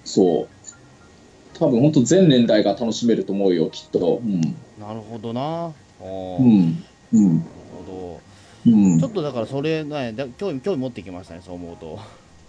[0.09, 1.57] そう。
[1.57, 4.21] 多分本当全年代が楽しめると思うよ、きっと。
[4.23, 4.41] うん。
[4.79, 5.71] なるほどな。
[6.01, 6.83] うん。
[7.13, 7.39] うん。
[7.39, 8.19] ほ
[8.65, 9.07] うんど。
[9.07, 11.99] ちょっとだからそれ、ね、だ興味興味持ってきましたね、そう思うと。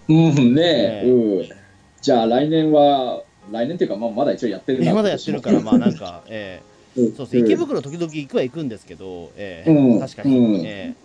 [0.09, 1.49] うん、ねえ、ねえうん。
[2.01, 10.01] じゃあ来年は、来年っていうか、まあ、まだ一応やってるなまだやってるから、まあなんか、えうんーそうですね、池袋時々行くは行くんですけど、えーうん。
[10.01, 10.67] 確かに、うん。
[10.67, 10.97] え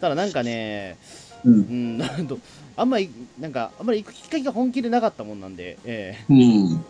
[0.00, 0.96] ただなんかね、
[1.44, 1.52] うん。
[1.52, 1.56] う。
[1.56, 2.38] ん、なんと、
[2.76, 6.84] あんまり、なんか、あんまり行くきっかけが本気でなかったもんなんで、えうん。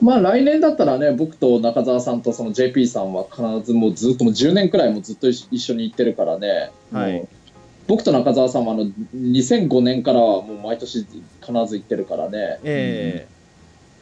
[0.00, 7.26] まあ来年だったらね、僕と中澤さんとその JP さんは必ずもうずっともう10年くらいもずっと一一緒に行ってるからね、はい。
[7.86, 11.08] 僕と中澤さんはあの2005年からはもう毎年必
[11.66, 13.28] ず行ってるからね、ーえ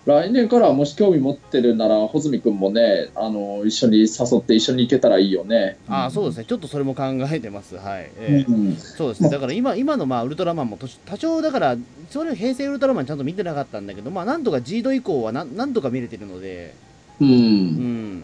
[0.04, 5.76] 来年からはもし興味持ってるなら、穂積君もね、あの一緒に誘って一緒に行けたらいいよね。
[5.88, 8.10] ー、ああ、そうですね、ちょっとそれも考えてます、はい。
[8.16, 11.76] えーうんそうですね、だから今今のまあウルトラマンも多少、だから、
[12.10, 16.74] それ平成ウルトラマンちゃんと見てなかったんだけど、まあなんとか G ド以降はなんなんとか見れてるので、
[17.20, 17.24] う。
[17.24, 18.22] うんん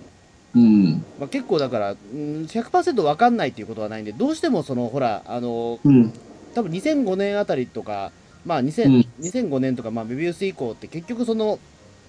[0.56, 1.04] うん。
[1.18, 6.12] まあ、結構だから、うん、100%分かんないっていうことはないんで、どうしてもそのほら、あのうん。
[6.54, 8.10] 多分2005年あたりとか、
[8.48, 9.06] まあ、2000うん。
[9.20, 11.58] 2005年とか、まあ、メビウス以降って結局その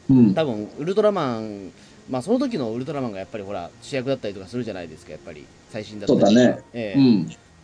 [0.10, 0.34] うん。
[0.34, 1.72] 多分ウルトラマン
[2.10, 5.46] まあその時のウルトラマンがやっぱりほら主役だったりとかするじゃないですかやっぱり。
[5.70, 6.20] 最新だったり。
[6.22, 6.60] そうだね。
[6.74, 7.00] ええ。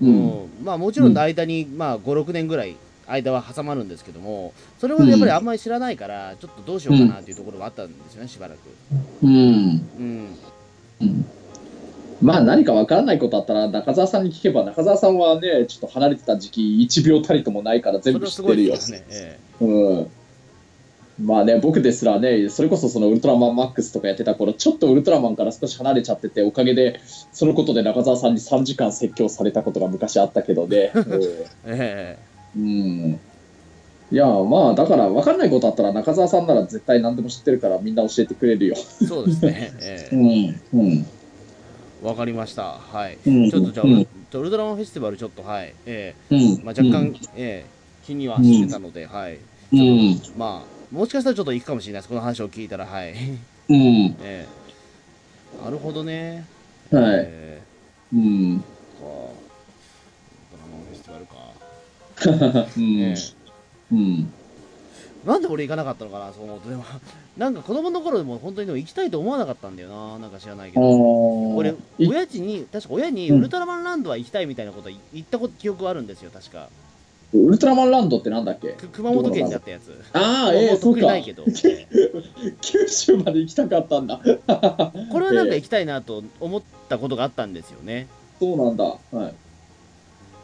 [0.02, 0.50] うん。
[0.64, 2.76] まあもちろん間に、まあ56年ぐらい
[3.08, 8.58] 間は挟まるんですけどもそれをやっぱりあんまり知らないからちょっとどうしようかなっていうところがあったんですよねしばらく。
[9.24, 9.32] うん。
[9.32, 10.38] うん。
[11.02, 11.26] うん
[12.22, 18.76] まあ何かわからないことあったら中澤さんに聞けば中澤さんはねちょっと離れてた時期1秒たりともないから全部知ってるよ。
[18.76, 20.08] ね、えうん。
[21.22, 27.00] まあね僕ですらねそれこそそのウルトラマンマックスとかやってた頃ちょっとウルトラマンから少し離れちゃってておかげで
[27.32, 30.92] そのことで中澤さんに3時間説教されたことが昔あったけどね、
[31.66, 32.18] ええ。
[32.58, 33.20] うん、
[34.12, 38.76] いやまあだから分かんないことあったら中澤さんなら絶対何でも知ってるからみんな教えてくれるよ。
[39.02, 41.06] えそうですね、えうえんうん
[42.06, 42.74] わかりました。
[42.74, 43.50] はい、うん。
[43.50, 43.94] ちょっとじゃあ、うん。
[44.02, 46.40] ウルトラマンフェスティバルちょっとはいえうん。
[46.40, 49.40] えまあ、若干、ええ気にはしてたので、はい。
[49.74, 50.22] うん。
[50.38, 52.10] まあもしかしたらちょっと行くかもしれないです。
[52.10, 53.14] この話を聞いたらはい。
[53.70, 54.16] うん。
[54.22, 54.46] え
[55.62, 55.64] え。
[55.64, 56.46] なるほどね。
[56.92, 57.04] はい。
[57.06, 57.62] え
[58.14, 58.56] うん。
[58.56, 59.06] えか。
[59.06, 59.32] ウ
[60.44, 62.70] ルトラマンフェスティバルか。
[62.78, 63.02] うん。
[63.02, 63.16] え
[63.92, 64.32] うん。
[64.32, 66.86] えなんで俺行かなかったのかなそう思うとでも
[67.38, 70.20] なんか子供の頃でも本当にでも行きたいと思わなかったんだよな。
[70.20, 71.56] なんか知らないけど。
[71.56, 73.38] 俺い親父に確か親にうん。
[73.40, 76.70] ウルトラマンランドは行きたいみたいなこと言ったこと記憶はあるんですよ確か。
[77.34, 78.70] ウルトラマンランドってなんだっけ？
[78.70, 80.02] く熊本県であったやつ。
[80.14, 81.08] ああ、ええそうか。
[81.08, 81.24] ない。
[81.24, 81.88] けど、え
[82.62, 84.22] 九州まで行きたかったんだ。
[84.26, 84.40] え
[85.12, 88.08] これはなんか行きたいなと思ったことがあったんですよね。
[88.40, 88.84] そうなんだ。
[88.86, 89.34] はい。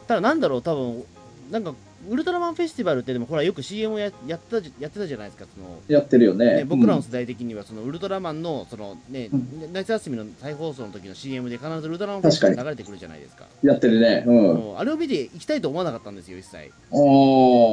[0.07, 1.03] ただなんだろう多分
[1.51, 1.73] なんか
[2.09, 6.57] ウルトラマンフェスティバルってでもほらよく CM をややったじやってたじゃないですかそのやってるよね。
[6.57, 9.37] ね、僕らのうん世代的にはそのウルトラマンのその、ねう
[9.71, 14.23] 夏休みの再放送の時の CM で必ずウルトラマンフェスティバル流れてくるじゃないですかやってるね。
[14.25, 14.79] うん。
[14.79, 16.61] あれを見て行きたいと思わなかったんですよ一切あ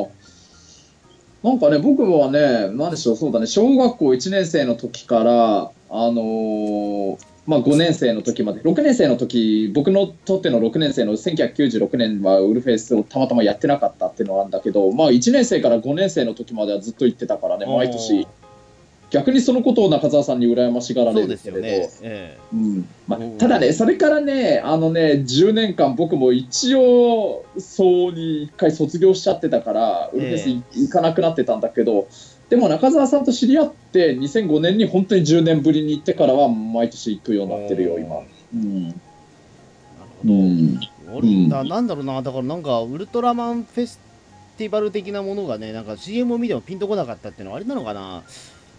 [0.04, 0.28] あ。
[1.48, 18.28] なんかね、僕はね、なんでしょう、そうだね、小学校1年生の時から、あのーまあ5年生の時まで、6年生の時、僕のとっての6年生の1996年はウルフェスをたまたまやってなかったっていうのがあるんだけど、まあ1年生から5年生の時まではずっと行ってたからね、毎年。
[19.10, 22.88] 逆にそのことを中澤さんに羨ましがらそうですれるけれど、よね、えうん。
[23.06, 32.08] まあうんただね、それからね、あのね、10年間、僕も一応、そうに一回卒業しちゃってたから、ウルフェスい行かなくなってたんだけど、
[32.48, 38.16] でも中澤さんと知り合って、2005年に本当に10年ぶりに行ってからは、毎年行くようになってるよ、今。
[38.54, 38.94] うん。
[40.24, 40.80] えうん。
[41.12, 43.98] 俺うんだなんだろうなだからなんかウルトラマンフェス
[44.56, 48.22] ティバル的なものがねなんか CM を見てもピンとこなかったっていうのはあれなのかな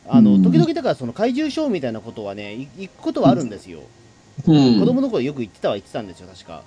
[0.08, 3.82] あの、うん時々だからその怪獣ショーみたいなことはねい行くことはあるんですよ、
[4.48, 4.80] うん。
[4.80, 6.64] 子供の頃よく行ってたは言ってたんですよ確か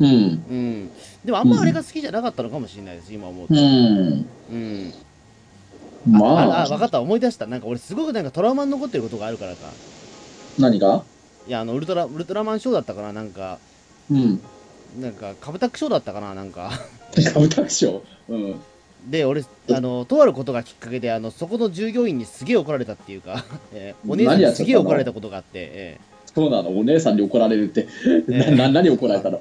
[0.00, 0.08] うん。
[0.08, 0.90] うん
[1.24, 4.26] でもあんまあれが好きじゃなかったのかもしれないです今思うとうん。
[4.50, 4.94] うん
[6.06, 6.60] まあ。
[6.60, 7.00] あ、あ分かった。
[7.00, 7.46] 思い出した。
[7.46, 9.58] なんか俺すごくなんかトラウマに残ってることがあるからか。
[10.58, 11.02] 何が？
[11.46, 13.58] いやあのウルトラウルトラマンショーだったかななんか。
[14.10, 14.40] うん。
[15.00, 16.70] なんかカブタックショーだったかななんか。
[17.32, 18.02] カブタクション。
[18.28, 18.54] うん。
[19.08, 26.00] で俺あのとあることがきっかけであのそこの従業員にすげえ怒られたっていうか、 えーお姉さんにすげえ怒られたことがあって、え
[26.34, 27.86] そうなの、お姉さんに怒られるって。
[28.28, 29.40] え なな何怒られたの？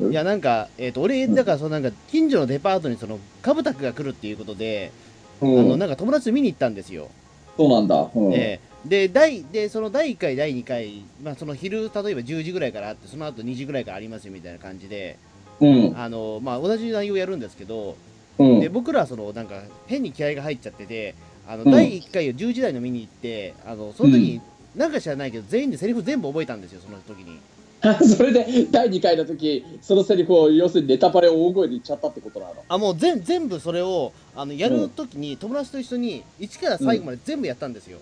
[0.00, 5.05] ーいやなんか、えー、と俺だからそのなんか近所のデパートにそのカブタックが来るっていうことで、う
[5.40, 5.78] あのん。
[5.78, 7.08] なんか友達と見に行ったんですよ、
[7.56, 8.08] そうなんだ。
[8.14, 8.32] うん。
[8.32, 15.16] えーで第でその第1回第2回、まあ、その昼例えば10時ぐらいからあってその後2時ぐらいからありますよみたいな感じで
[15.60, 15.98] うん。
[15.98, 17.96] あの、まあ、同じ内容やるんですけど、
[18.38, 18.60] うん。
[18.60, 21.14] で僕らはそのなんか変に気合が入っちゃってて
[21.48, 24.40] あの、うん第1回を10時台の見に行ってあのその時に、
[24.74, 27.38] なんか知らないけど全員でセリフ全部覚えたんですよその時に
[28.16, 32.54] それで第2回の時そのセリフを要するにネタバレを大声で言っちゃったってことなの？
[32.68, 37.98] あもう全全部それをあのやる時に友達と一緒に1から最後まで全部やったんですよ、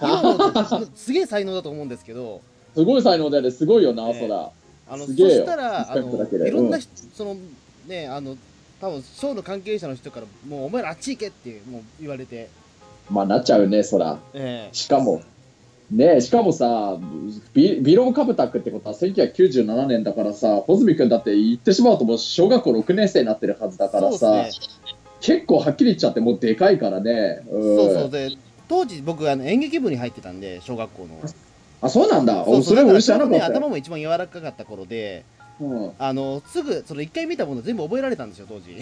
[0.00, 2.40] うとその すげえ才能だと思うんですけど。
[2.74, 3.50] すごい才能だよね。
[3.50, 4.50] すごいよな、ええそら。
[4.88, 7.36] あのそしたらあのいろんな人、その
[7.86, 8.36] ねあの
[8.80, 12.48] 多分ショーの関係者の人からもうお前らあっち行けってもう言われて、
[13.08, 14.18] まあなっちゃうねそら。
[14.34, 14.68] え。
[14.72, 15.22] しかも
[15.90, 16.98] ねえしかもさ
[17.52, 24.50] ビビローカブタックってことは1997年だからさ穂積君だって言ってしまうともう小学校6年生になってるはずだえからさ、ね。
[25.20, 27.40] 結構はっきり言っちゃってもうでかいからね。
[27.50, 27.76] うん。
[27.76, 28.10] そうそう。
[28.10, 28.30] で
[28.68, 31.20] 当時僕あの演劇部に入ってたんで小学校の。
[31.82, 32.44] あそうなんだ。
[32.44, 35.24] そうそれも知らなかったよ、頭も一番柔らかかった頃で
[35.60, 35.92] うん。
[35.98, 38.76] あのすぐその1回見たもの全部覚えられたんですよ当時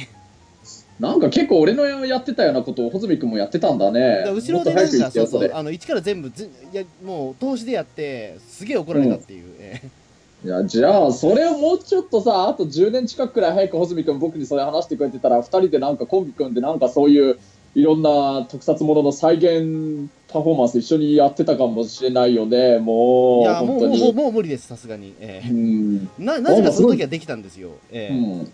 [1.00, 4.22] なんか結構俺のやってたようなことを穂積君もやってたんだね。
[4.24, 10.08] だ後ろでなんかそうそうあの一から全部ずいやもう投資でやってすげえ怒られたっていう、ええ
[10.44, 17.40] いやじゃあそれをもうちょっとさあと10年近くくらい早く穂積君僕にそれ話してくれてたら2人でなんかコンビ組んでなんかそういう
[17.74, 26.10] いろんな特撮ものの再現パフォーマンス一緒にやってたかもしれないよね、も、いうやもうもうもう無理ですさすがに、ええうん。
[26.18, 28.14] ななぜかその時はできたんですよ、ええ。
[28.14, 28.52] うん。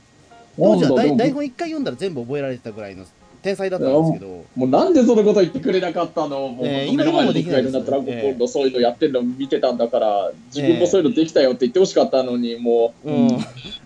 [0.57, 3.05] 当時は台本一回読んだら全部覚えられてたぐらいの
[3.43, 4.45] 天才だったんですけど。
[4.57, 6.49] もうなんでそのこと言ってくれなかったの？
[6.49, 7.73] もう、えー今今もできないです。
[7.73, 13.29] だったら、えー今度そういうのやってるの見てたんだから、自分もそういうのできたよって言ってほしかったのに、もう、うん、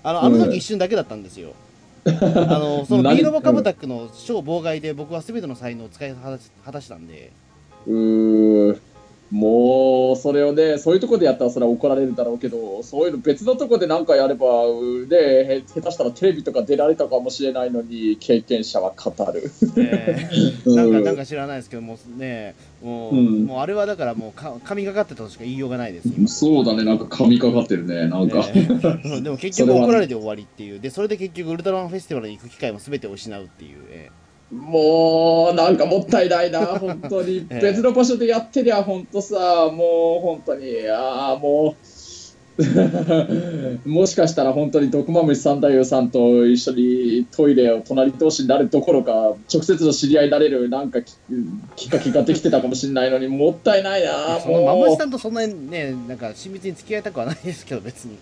[0.05, 1.55] あのあの時一瞬だけだったんですよ。
[2.05, 7.33] あのその何ビーロボカブタックの超妨害で僕は全ての才能を使い果たし果たんで、
[7.87, 8.81] うーん
[9.31, 19.51] もう、それをね、そういうとこでやったらそれは怒られるだろうけど、そういうの別のとこでなんかやれば、うね、へ下手したらテレビとか出られたかもしれないのに、経験者は語る。
[19.77, 20.29] え。
[20.65, 23.45] ー なんかなんか知らないですけどもねもう,、うん。
[23.45, 28.45] もうあれはだからもうか神がかってたとしか言いようがないです今そうだね、なんか神かかってるね、なんか。
[28.55, 28.61] え。
[28.61, 30.81] ーでも結局怒られて終わりっていう。
[30.81, 34.11] でそれで結局ウルトラマンフェスティバルに行く機会も全てを失うっていう、え
[34.51, 37.47] もう、なんかもったいないな、 本当に。
[37.51, 41.89] ええ別の場所でやってりゃ、本当さ、もう、本当に、ああ、もう、
[43.89, 49.13] もしかしたら本当に毒まむし三太夫さんと一緒にトイレを隣同士になるどころか、
[49.53, 51.15] 直接の知り合いになれる、なんかき
[51.77, 55.07] きっかけができてたかもしれないのに、もったいないな、ー そのマムもうシさ。
[55.07, 58.19] んとそんなにねなんか親密に付き合いたくはないですけど別に、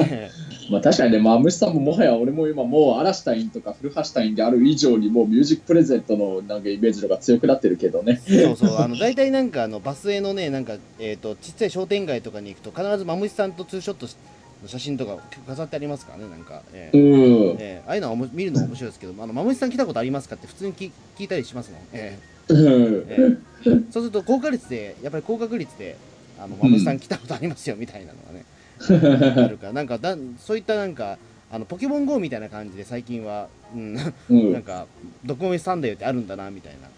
[0.00, 0.28] え
[0.70, 8.20] まあ確かにね、マムシさんももはや俺も今もうアラシュタインとかフルハシュタインである以上にもうミュージックプレゼントのなんかイメージの方が強くなってるけどね。
[8.26, 14.16] ー そうそうあの大体なんかあのバスへのねなんか、えー、とちっちゃい商店街とかに行くと必ずマムシさんとツーショットし
[14.62, 17.56] の写真とか飾ってありますからねなんか、えうーん。
[17.58, 22.56] えーああいうのはおも見るの面白いですけどあのマムシさん来たことありますかって普通に聞聞いたりしますもん、えうん。
[22.56, 23.04] ー。
[23.08, 23.84] えー。
[23.90, 25.96] そうすると高確率でやっぱり高確率で
[26.38, 28.44] あのマムシさん来たことありますよみたいなのがね、
[28.80, 31.18] あるからなんかだそういったなんか
[31.50, 33.96] あのポケモン GO みたいな感じで最近は、うん、
[34.30, 34.86] うんなんか
[35.24, 36.88] ドコモミサンデーってあるんだなみたいな、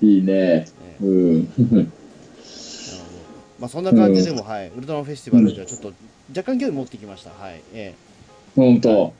[0.00, 0.32] いいね。
[0.32, 1.92] えーえーうん。
[3.58, 5.92] まあそんな感じでも、はい、ウルトラマンフェスティバルじゃあちょっと
[6.30, 7.30] 若干興味持ってきました。
[7.30, 7.60] はい。
[7.72, 7.94] え
[8.54, 9.12] 本当。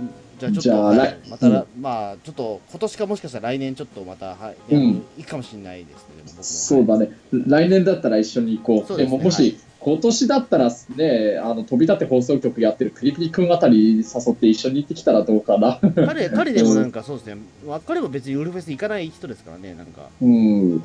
[0.00, 0.02] え
[0.38, 6.42] じゃあちょっと、またら、うまあちょっと今年かもしかしたら来年ちょっとまた、はい、うん行くかもしれないですね、でも僕も。
[6.42, 7.10] そうだね。
[7.32, 8.86] 来年だったら一緒に行こう。
[8.86, 15.78] そうですねでももし、はい今年だったらね、あの飛び立て放送局やってるクリクリ君あたり誘って一緒に行ってきたらどうかな。
[15.94, 20.08] 彼、 彼でもなんかそうですね、まあ彼も別にウルフェス行かない人ですからね、なんか。
[20.20, 20.72] うん。
[20.72, 20.80] うん。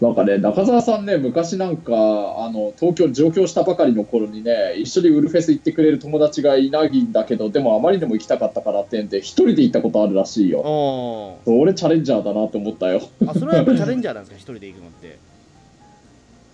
[0.00, 10.60] なんかね、中澤さんね、昔なんか、あの、東京上京したばかりの頃にね、一緒にウルフェス行ってくれる友達がいないんだけど、でもあまりにも行きたかったからってんで、一人で行ったことあるらしいよ。
[10.60, 13.00] お俺チャレンジャーだなって思ったよ。
[13.22, 15.18] ーあ、それはやっぱチャレンジャーなんですか、 一人で行くのって。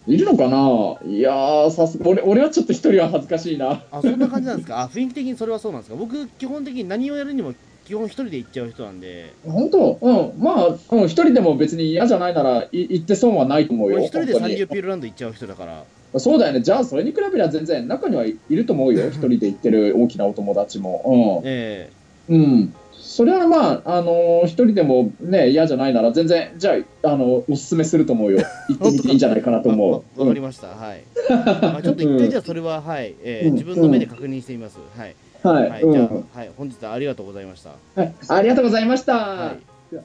[0.07, 0.99] いるのかな？
[1.09, 3.85] いやー、さす俺俺はちょっと一人は恥ずかしいな。
[3.91, 4.83] あ、そんな感じなんですか？
[4.83, 5.97] あ、雰囲気的にそれはそうなんですか？
[5.97, 9.99] 僕、基本的に何をやるにも、基本一人で行っちゃう人なんで、本当？
[10.01, 13.97] うん、まあ、うん、一人でも別に嫌じゃないなら、い行って損はないと思うよ。
[13.97, 15.85] 俺一人で本当に30ピールランド行っちゃう人だから。
[16.19, 16.61] そうだよね。
[16.61, 19.09] じゃあ、それに比べりゃ全然、中にはいると思うよ。
[19.09, 21.43] 一人で行ってる大きなお友達も。
[21.47, 21.91] え
[22.29, 22.43] うん。
[22.43, 22.75] うん。
[23.13, 28.39] それはまあ、あのー一人でもね、嫌じゃないなら、全然、じゃあ、あの、おすすめすると思うよ。
[28.73, 29.93] 行ってみていいんじゃないかなとえ思う。
[29.93, 30.69] わわかりました。
[30.69, 31.03] はい。
[31.29, 34.79] まあちょっと一回じゃあそれは、はい、えーうん自分の目で確認してみます。
[34.97, 35.15] はい。
[35.43, 35.69] はい。
[35.69, 37.73] はい、うんじゃあ、はい、本日はありがとうございました。
[38.01, 38.15] はい。
[38.29, 39.15] ありがとうございました。
[39.15, 39.53] は
[39.93, 39.97] い。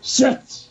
[0.00, 0.67] シャッチ